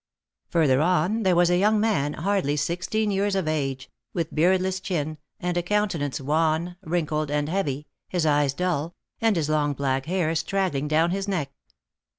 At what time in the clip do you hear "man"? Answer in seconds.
1.79-2.13